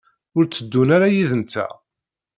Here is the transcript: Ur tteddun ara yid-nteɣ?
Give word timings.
Ur 0.37 0.43
tteddun 0.45 0.89
ara 0.95 1.07
yid-nteɣ? 1.15 1.71